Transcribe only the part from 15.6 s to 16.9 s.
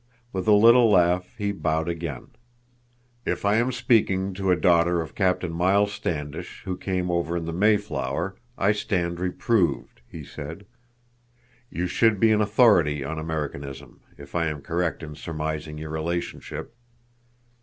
your relationship."